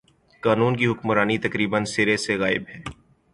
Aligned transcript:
قانون 0.43 0.73
کی 0.77 0.85
حکمرانی 0.87 1.37
تقریبا 1.37 1.79
سر 1.93 2.07
ے 2.07 2.17
سے 2.25 2.33
غائب 2.37 2.63
ہے۔ 2.69 2.79